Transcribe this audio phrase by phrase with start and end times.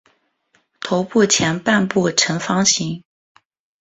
[0.79, 3.03] 头部前半部呈方形。